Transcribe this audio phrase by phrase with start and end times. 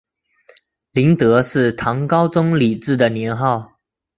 [0.93, 3.73] 麟德是唐高宗李治的年号。